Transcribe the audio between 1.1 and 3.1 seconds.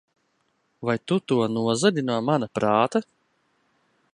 to nozagi no mana prāta?